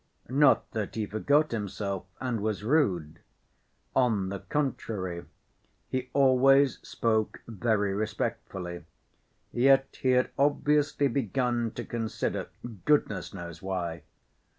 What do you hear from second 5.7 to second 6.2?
he